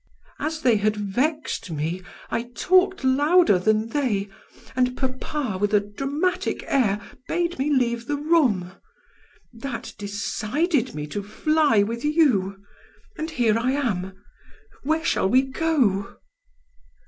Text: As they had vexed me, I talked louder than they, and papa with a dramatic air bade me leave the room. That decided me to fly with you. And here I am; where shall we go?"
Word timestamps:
As 0.39 0.63
they 0.63 0.77
had 0.77 0.95
vexed 0.97 1.69
me, 1.69 2.01
I 2.31 2.49
talked 2.55 3.03
louder 3.03 3.59
than 3.59 3.89
they, 3.89 4.31
and 4.75 4.97
papa 4.97 5.59
with 5.61 5.75
a 5.75 5.79
dramatic 5.79 6.63
air 6.65 6.99
bade 7.27 7.59
me 7.59 7.69
leave 7.71 8.07
the 8.07 8.15
room. 8.17 8.71
That 9.53 9.93
decided 9.99 10.95
me 10.95 11.05
to 11.05 11.21
fly 11.21 11.83
with 11.83 12.03
you. 12.03 12.63
And 13.15 13.29
here 13.29 13.59
I 13.59 13.73
am; 13.73 14.19
where 14.81 15.05
shall 15.05 15.29
we 15.29 15.43
go?" 15.43 16.15